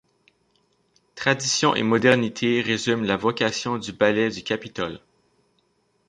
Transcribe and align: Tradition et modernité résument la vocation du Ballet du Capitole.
Tradition 1.13 1.75
et 1.75 1.83
modernité 1.83 2.61
résument 2.61 3.03
la 3.05 3.17
vocation 3.17 3.77
du 3.77 3.91
Ballet 3.91 4.31
du 4.31 4.41
Capitole. 4.41 4.99